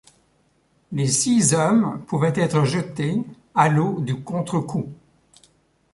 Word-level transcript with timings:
Les 0.91 1.05
six 1.05 1.53
hommes 1.53 2.03
pouvaient 2.07 2.33
être 2.35 2.63
jetés 2.63 3.21
à 3.53 3.69
l’eau 3.69 3.99
du 4.01 4.19
contre-coup. 4.19 4.89